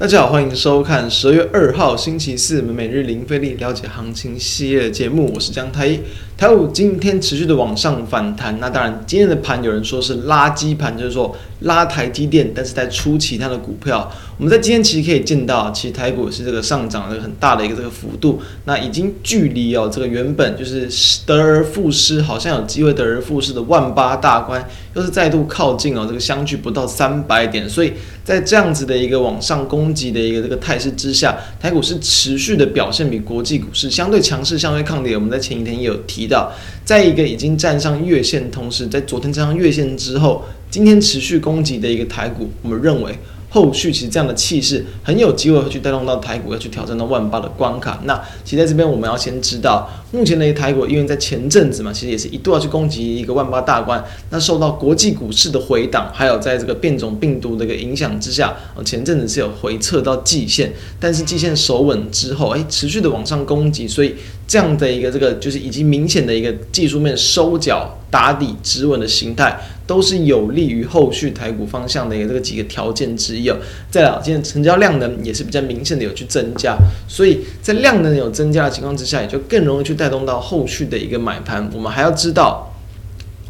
[0.00, 5.98] 大家好，欢迎收看十二月二号星期四每日零费力了解行情系列节目，我是江太一。
[6.38, 14.08] 台股今天持续的往上反弹，那当然今天的盘有人说是垃圾盘，就是说拉台积电，但是在出其他的股票。
[14.36, 20.88] 我们在今天其实可以见到，其实台股是这个上涨的很大的一个这个幅度，那已经距离哦这个原本就是
[21.26, 35.16] 得而复失，好像有机会得而复失的万八大关，又是再度靠近哦这个相距不到三百点，所以在这样子的一个往上攻击的一个这个态势之下，台股是持续的表现比国际股市相对强势，相对抗跌。
[35.16, 36.27] 我们在前一天也有提。
[36.28, 36.52] 到
[36.84, 43.18] 在一个已经站上月线，同时在昨天站上月线之后，今天持续攻击的一个台股，我们认为。
[43.50, 47.98] 后续其实这样的气势很有机会去带动到台股要去挑战到万八的关卡。
[48.04, 54.02] 那其实在这边我们要先知道，目前的一个台股，因为在前阵子嘛，其实也是一度要去攻击一个万八大关。
[54.30, 64.14] 那受到国际股市的回档，还有在这个变种病毒的一个影响之下，前阵子是有回撤到季线，但是季线守稳之后，哎，持续的往上攻击，所以
[64.46, 69.60] 这样的一个这个就是已经明显的一个技术面收脚打底止稳的形态。
[69.88, 73.56] 都是有利于后续台股方向的一个这个几个条件之一哦。
[73.90, 76.76] 再来，今天成交量呢也是比较明显的有去增加，
[77.08, 81.68] 所以在量能有增加的情况之下，也就更容易去带动到后续的一个买盘。
[81.74, 82.72] 我们还要知道，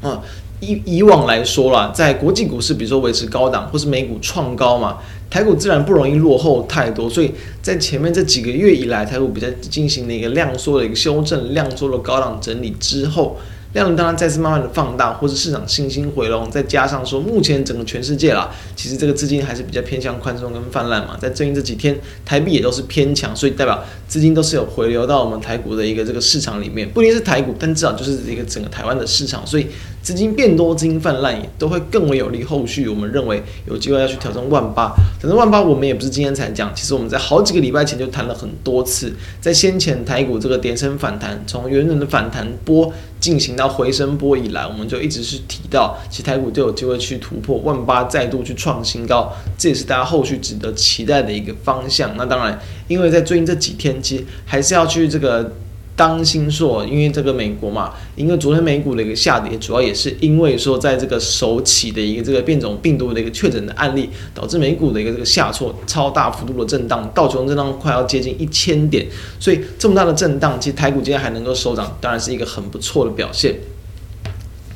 [0.02, 0.20] 啊，
[0.58, 4.98] 以以往来说啦，在国际股市，比如说维持高档或是美股创高嘛，
[5.30, 7.08] 台股自然不容易落后太多。
[7.08, 7.32] 所以
[7.62, 13.36] 在前面这几个月以来，台股比较进行了一个量缩的一个修正，量缩的高档整理之后。
[13.74, 29.66] 量能当然再次慢慢的放大，或是市场信心回笼，再加上说目前整个全世界啦，其实这个资金还是比较偏向宽松跟泛滥嘛，在最近这几天台币也都是偏强，所以代表资金都是有回流到我们台股的一个这个市场里面，不一定是台股，但至少就是一个整个台湾的市场，所以。
[30.08, 32.42] 资金变多，资金泛滥也都会更为有利。
[32.42, 39.12] 后续我们认为有机会要去挑战万八，挑战万八，我们也不是今天才讲，其实我们在好几个礼拜前就谈了很多次。
[39.38, 52.16] 在先前台股这个跌升反弹，从原本的反弹波进行到回升波以来，我们就一直是提到，其实台股就有机会去突破万八，再度去创新高，这也是大家后续值得期待的一个方向。
[52.16, 55.52] 那当然，因为在最近这几天，其实还是要去这个。
[55.98, 69.04] 当心说，因为这个美国嘛，因为昨天美股的一个下跌，主要也是因为说，在这个首起的一个这个变种病毒的一个确诊的案例，导致美股的一个这个下挫，超大幅度的震荡，道琼震荡快要接近一千点，
[69.40, 73.56] 所以这么大的震荡，其实台股今天还能够收涨，当然是一个很不错的表现，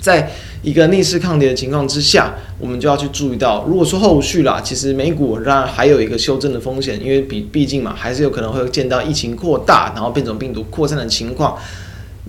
[0.03, 0.31] 在。
[0.65, 11.59] 一个逆势抗跌的情况之下，我们就要去注意到，如果说后续啦，其实美股当然还有一个修正的风险，因为比毕竟嘛，还是有可能会见到疫情扩大，然后变种病毒扩散的情况。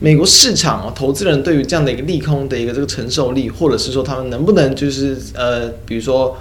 [0.01, 6.35] 美国市场哦，投资人对于这样的一个利空的一个这个承受力，或者是说他们能不能就是呃，比如说。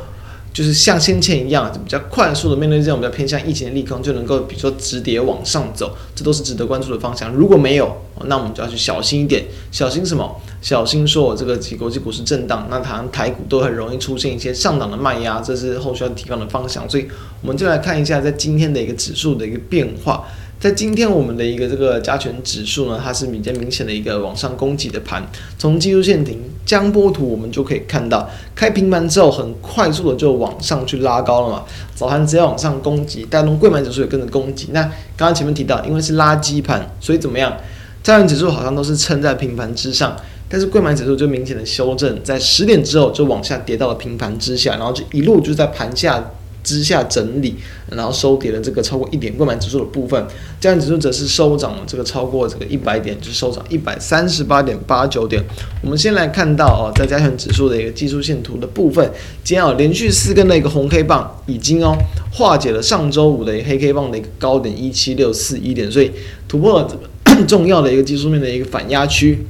[0.53, 7.33] 就是像先前一样，比较快速的面对这种比较偏向疫情的利空，就能够比如说直跌往上走，这都是值得关注的方向。
[7.33, 7.97] 如果没有，
[8.27, 10.37] 那我们就要去小心一点，小心什么？
[10.61, 16.89] 小心说我这个国际股市震荡，那台台股都很容易出现一些上档的卖压，这是后续要提高的方向。
[16.89, 17.07] 所以
[17.41, 20.25] 我们就来看一下在今天的一个指数的一个变化。
[20.63, 25.21] 在今天我们的一个这个加权指数呢，它是比较明显的一个往上攻击的盘。
[25.59, 31.65] 从技术线型江波图我们就可以看到，开平盘之后很快速的就往上去拉高了嘛。
[31.97, 34.69] 早盘直接往上攻击，带动柜买指数也跟着攻击。
[34.71, 34.83] 那
[35.17, 37.57] 刚刚前面提到，因为是垃圾盘，所以怎么样？
[38.05, 40.17] 加权指数好像都是撑在平盘之上，
[40.49, 46.25] 但是柜买指数就明显的修正，在十点之后就往下跌到了平盘之下，然后就一路就在盘下。
[46.63, 47.57] 之下整理，
[47.91, 50.25] 然后收跌了这个超过一点购买指数的部分，
[50.61, 55.43] 加权指数则是收涨了这个超过这个一百点，就是收涨一百三十八点八九点。
[55.83, 59.11] 我们先来看到哦，在加权指数的一个技术线图的部分，
[59.43, 61.97] 今天哦连续四根的一个红 K 棒，已经哦
[62.33, 66.11] 化解了上周五的一个黑 K 棒的一个高点一七六四一点，所以
[66.47, 69.47] 突破了这个 重要的一个技术面的一个反压区。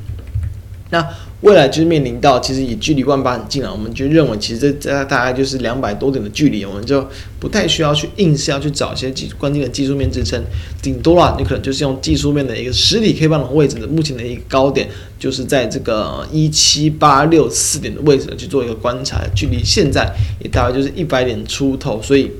[0.90, 1.02] 那
[1.42, 7.04] 未来就是面临到，其实以距离万八很近了，我们就认为其实这这大概就是两百多点的距离，我们就
[7.40, 10.40] 不太需要去硬是要去找一些技关键的技术面支撑，
[10.80, 14.88] 顶多啦，你可能就是用技术面的一个实体 K 棒的位置的目前的一个高点，
[15.18, 22.30] 就是在这个一七八六四点的位置去做一个观察，距离现在也大概就是一百点出头，所以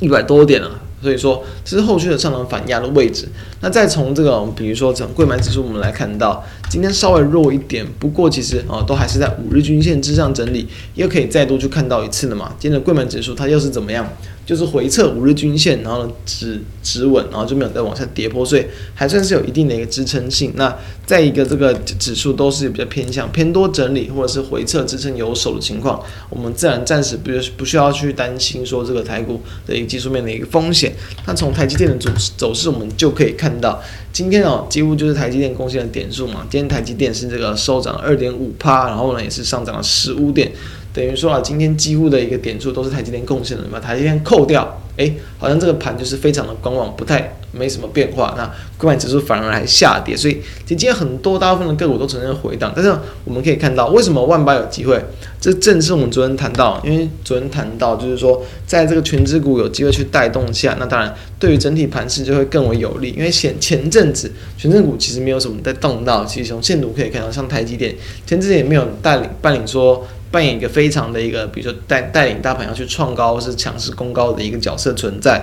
[0.00, 0.78] 一百多点了。
[1.02, 3.26] 所以说，这是后续的上涨反压的位置。
[3.60, 12.50] 那再从这个，比如说从柜买指数，我们来看到，今天稍微弱一点，不过其实啊、哦、都还是在五日均线之上整理，又可以再度去看到一次了嘛。
[12.58, 14.10] 今天的柜门指数它又是怎么样？
[14.44, 18.64] 就是回撤五日均线，然后呢止止稳，然后就没有再往下跌破，所以
[18.94, 20.50] 还算是有一定的一个支撑性。
[20.56, 20.74] 那
[21.06, 30.92] 再一个这个指数都是比较偏向偏多整理，或者是回撤支撑有手的情况，我们自然暂时不不需要去担心说这个台股的一个技术面的一个风险。
[31.26, 33.80] 那从台积电的走走势，我们就可以看到，
[34.12, 36.44] 今天哦几乎就是台积电贡献的点数嘛。
[36.50, 40.50] 今台积电是这个收涨二点五趴，然后呢也是上涨了十五点。
[40.94, 48.34] 等于说啊，今天几乎的一个点数都是台积电贡献的把，台积电扣掉，诶，好像这个盘就是非常的观望，不太没什么变化。
[48.36, 52.72] 那柜买指数反而还下跌，所以今天很多大部分的个股都呈现回档。
[52.74, 52.92] 但是
[53.24, 55.00] 我们可以看到，为什么万八有机会？
[55.40, 63.10] 这正是我们昨天谈到，因为昨天谈到就是说，在这个权值股有机会去带动下，那当然对于整体盘势就会更为有利。
[63.16, 67.94] 因为前前阵子权值股其实没有什么在动到，其实从线图可以看到，像台积电
[68.26, 70.06] 前阵子也没有带领带领说。
[70.32, 75.38] 扮演一个非常的一个，比如说带带领大盘要去创高或是强势攻高的一个角色存在，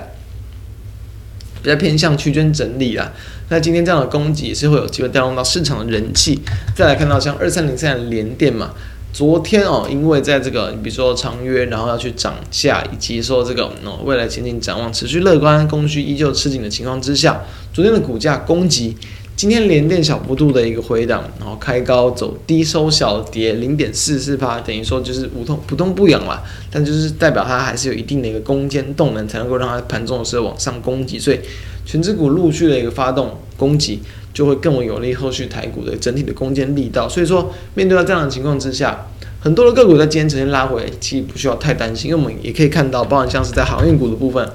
[1.61, 3.11] 比较偏向区间整理啦。
[3.49, 6.39] 那今天这样的攻击也是会有机会带动到市场的人气。
[6.75, 8.73] 再来看到像二三零三的连电嘛，
[9.11, 17.41] 昨天哦，因为在这个比如说长约，然后要去涨价，以及说这个哦未来前景展望持续乐观，供需依旧吃紧的情况之下，
[17.73, 18.95] 昨天的股价攻击。
[19.39, 31.39] 今天连电小幅度的一个回档，然后开高走低收小跌零点四四趴，等于说就是无痛不痛不痒了，但就是代表它还是有一定的一个攻坚动能，才能够让它盘中的时候往上攻击，所以
[31.85, 34.01] 权值股陆续的一个发动攻击，
[34.33, 37.07] 就会更为有利后续台股的整体的攻坚力道。
[37.07, 39.07] 所以说，面对到这样的情况之下，
[39.39, 44.45] 很多的个股在今天呈现拉回，其实不需要太担心，因为我们也可以看到，包含像是在航运股的部分。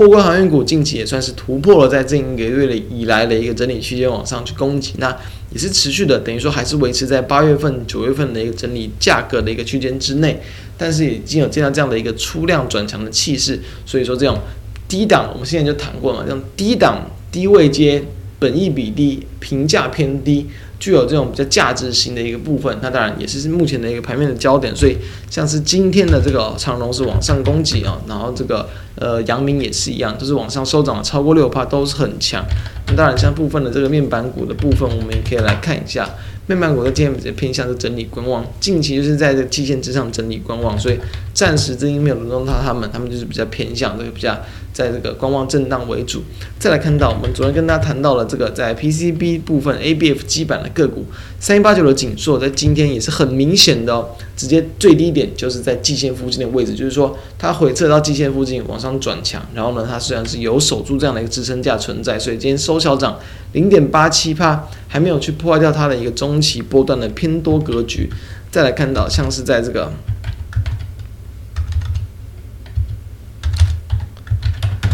[0.00, 5.14] 货柜航运股近期也算是突破了在这一个月以来的一个整理区间往上去攻击，那
[5.50, 10.40] 也是持续的，等于说还是维持在八月份、九月份的一个整理价格的一个区间之内，
[10.78, 14.38] 但是已经有见到这样的一个出量转强的气势，所以说这种
[14.88, 18.02] 低档，我们现在就谈过了嘛，这种低档低位接、
[18.40, 20.48] 本益比低、评价偏低。
[20.80, 24.74] 具有这种比较价值型的一个部分，那当然也是目前的一个盘面的焦点。
[24.74, 24.96] 所以
[25.28, 32.42] 像是今天的这个长荣是往上攻击啊，然后这个呃阳明也是一样，就是往上收涨了超过六趴，都是很强。
[32.86, 36.08] 那当然像部分的这个面板股的部分，我们也可以来看一下。
[36.46, 40.98] 面板股的今天比较偏向是整理观望，近期就是在这个季线之上整理观望，所以
[41.34, 44.34] 暂时资金没有轮动到他们，他们就是比较偏向这个比较
[44.80, 46.22] 在这个观望震荡为主。
[46.58, 51.04] 再来看到我们昨天跟大家谈到了这个在 PCB 部分 ABF 基板的个股
[51.38, 63.18] 三一八九的景硕，在今天也是很明显的哦，直接最低点就是在季线附近的位置，就是说它回撤到季线附近往上转强，然后呢它虽然是有守住这样的一个支撑价存在，所以今天收小涨
[63.52, 68.10] 零点八七趴，还没有去破坏掉它的一个中期波段的偏多格局。
[68.50, 69.92] 再来看到像是在这个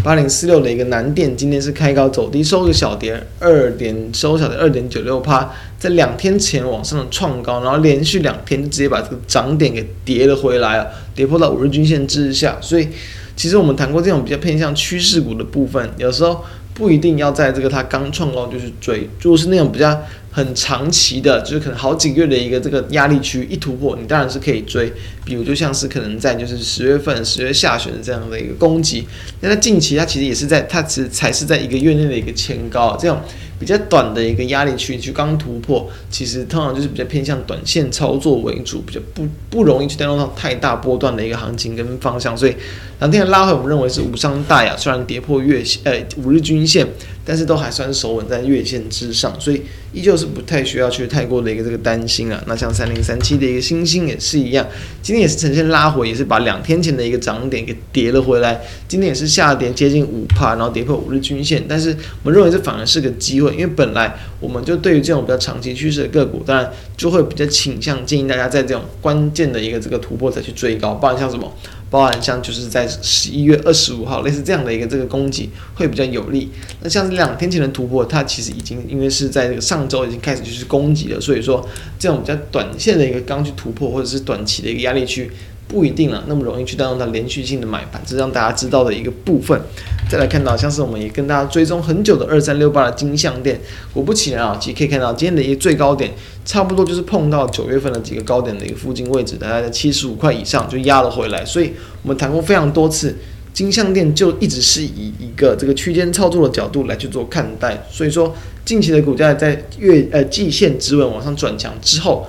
[0.07, 12.57] 八零四六的一个南电，今天是开高走低，收个小跌二点，收小跌二点九六趴，在两天前往上的创高，然后连续两天就直接把这个涨点给跌了回来了，跌破到五日均线之下。
[12.61, 12.87] 所以
[13.35, 16.45] 其实我们谈过这种比较偏向趋势股的部分，有时候。
[16.77, 19.99] 不一定要在这个它刚创高就去追，如果是那种比较
[20.37, 24.93] 很长期的，就是可能好几个月的一个这个压力区一突破，你当然是可以追。
[25.25, 29.09] 比如就像是可能在就是十月份十月下旬的这样的一个攻击，
[29.41, 33.19] 那它近期它其实也是在它只才是在一个月内的一个前高，这样
[33.59, 42.55] 比较短的一个压力区就刚突破，其实通常就是比较偏向短线操作为主，比较不不容易去带动到太大波段的一个行情跟方向，所以
[43.01, 46.87] 两天的拉回我们认为是无伤大雅，虽然跌破月线呃五日均线。
[47.27, 49.61] 但是都还算是守稳在月线之上，所以
[49.93, 52.41] 依旧是不太需要去太过的一个这个担心啊。
[52.47, 54.65] 那像三零三七的一个星星也是一样，
[55.03, 58.61] 今天也是呈现拉回，也是把两天前的一个涨点给跌了回来。
[58.87, 61.65] 今天也是下跌接近五趴，然后跌破五日均线。
[61.69, 61.91] 但是
[62.23, 71.53] 我们认为这反而是个机会，因为本来我们就对于这种比较长期趋势的个股，当然就会比较倾向建议大家在这种关键的一个这个突破再去追高，不然像什么。
[71.89, 76.51] 包含像就是在十一月二十五号类似这样的一个这个攻击会比较有利。
[76.81, 81.67] 那像两天前的突破，它其实已经因为是在这个上周已经开始就是攻击了，所以说
[81.99, 85.31] 这种比较短线的一个刚去突破或者是短期的一个压力区。
[85.69, 89.61] 不一定了，那么容易去带动它连续性的买盘，这是让大家知道的一个部分。
[90.09, 93.61] 再来看到，像是我们也跟大家追踪很久的二三六八的金像电，
[93.93, 96.13] 果不其然啊，其实可以看到今天的一个最高点，
[96.45, 101.45] 差不多就是碰到九月份的几个高点的一个附近位置，大概在七十五块以上就压了回来。
[101.45, 103.17] 所以我们谈过非常多次，
[103.53, 107.85] 金像电就一直是以一个这个区间操作的角度来去做看待。
[107.91, 108.33] 所以说，
[108.65, 112.25] 近期的股价在月呃季线止稳往上转强之后，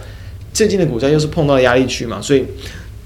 [0.51, 2.43] 最近的股价又是碰到压力区嘛，所以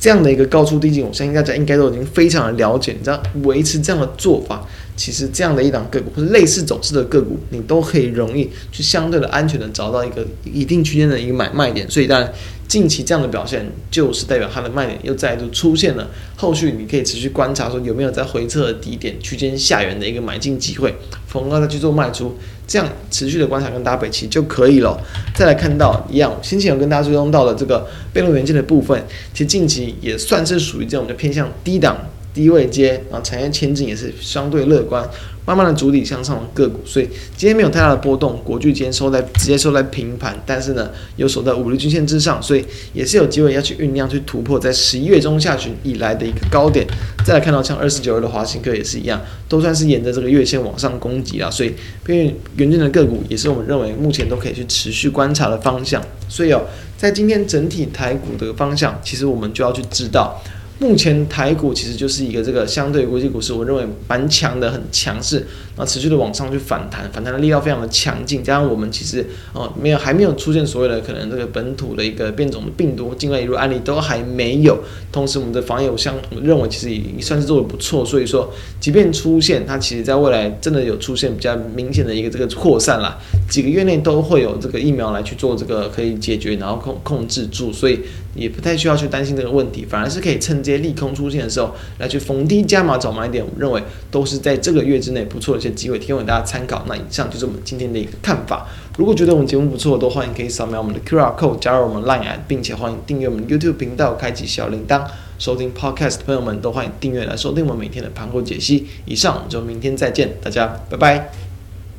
[0.01, 2.91] 这样的一个高出低进，我相信大家应该都已经非常的了解。
[2.91, 4.67] 你知道维持这样的做法，
[4.97, 11.89] 其实这样的一档个股或者类似走势的个股，你都可以容易去相对的安全的找到一个一定区间的一个买卖点。
[11.89, 12.33] 所以当然。
[12.71, 16.09] 近期这样的表现，就是代表它的卖点又再度出现了。
[16.37, 20.95] 后续你可以持续观察，说有没有在回撤的低点区间下缘的一个买进机会，
[21.27, 22.33] 逢高再去做卖出，
[22.65, 24.97] 这样持续的观察跟搭配其实就可以了。
[25.35, 28.97] 再来看到一样，先前有跟大家追踪到的这个被动元件的部分，
[29.33, 31.97] 其实近期也算是属于这种的偏向低档。
[32.33, 35.05] 低位接，然后产业前景也是相对乐观，
[35.51, 37.05] 慢慢的主底向上的个股，所以
[37.35, 38.39] 今天没有太大的波动。
[38.41, 46.87] 国巨今天收在直接收在平盘，但是呢又守在五日均线之上，所以也是有机会要去酝酿去突破在十一月中下旬以来的一个高点。
[47.25, 51.73] 再来看到像二四九二的华新科也是一样，都算是沿着这个月线往上攻击啊，所以
[52.05, 56.01] 偏元件的个股也是我们认为目前都可以去持续观察的方向。
[56.29, 56.61] 所以哦，
[56.95, 60.41] 在今天整体台股的方向，其实我们就要去知道。
[60.81, 65.37] 目前台股其实就是一个这个相对国际股市，我认为蛮强的，很强势，
[65.75, 68.43] 然后持续的往上去反弹，反弹的力量非常的强劲。
[68.43, 69.23] 加上我们其实
[69.53, 74.79] 哦没有还没有出现所谓的可能这个本土的一个变种的病毒境外引入案例都还没有。
[75.11, 78.03] 同时我们的防疫我相我认为其实也算是做的不错。
[78.03, 87.99] 所以说，即便出现它其实在未来真的有出现比较明显的一个这个扩散啦，几个月内都会有这个疫苗来去做这个可以解决，然后控控制住，所以
[88.35, 90.71] 也不太需要去担心这个问题，反而是可以趁机。
[90.81, 96.83] 利空出现的时候，来去逢低加码找买点，我们认为都是在这个月之内不错的一些机会，提供给大家参考。
[96.87, 98.65] 那以上就是我们今天的一个看法。
[98.97, 105.05] 如果觉得我们节目不错，都欢迎可以扫描我们的 QR code 加入我们 Line，并且欢迎订阅我们 YouTube 频道，开启小铃铛，
[105.37, 108.87] 收听 Podcast 的朋友们都欢迎订阅来收听我们每天的盘后解析。
[109.05, 111.50] 以上，我们就明天再见，大家拜拜。